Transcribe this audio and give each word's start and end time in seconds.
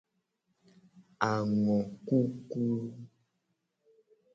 Angokuku. 1.31 2.63